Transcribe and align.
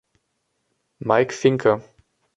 Mike 0.99 1.31
Fincke“. 1.31 1.79